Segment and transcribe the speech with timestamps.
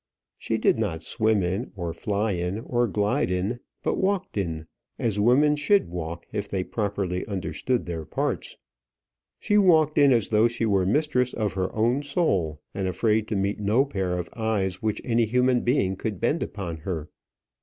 [0.39, 4.65] She did not swim in, or fly in, or glide in, but walked in,
[4.97, 8.57] as women should walk if they properly understood their parts.
[9.37, 13.35] She walked in as though she were mistress of her own soul, and afraid to
[13.35, 17.07] meet no pair of eyes which any human being could bend upon her.